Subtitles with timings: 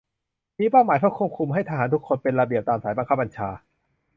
[0.59, 3.49] มีเป้าหมายเพื่อควบคุมให้ทหารทุกคนเป็นระเบียบตามสายบังคับบัญชา